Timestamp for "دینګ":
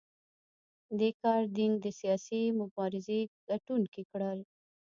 1.55-1.75